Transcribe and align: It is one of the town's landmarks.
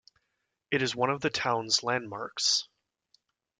It 0.71 0.81
is 0.81 0.95
one 0.95 1.11
of 1.11 1.21
the 1.21 1.29
town's 1.29 1.83
landmarks. 1.83 2.67